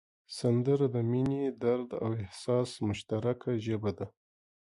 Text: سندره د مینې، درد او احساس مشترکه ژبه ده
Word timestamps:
سندره 0.37 0.85
د 0.95 0.97
مینې، 1.11 1.43
درد 1.63 1.89
او 2.03 2.09
احساس 2.23 2.69
مشترکه 2.87 3.51
ژبه 3.65 3.91
ده 3.97 4.05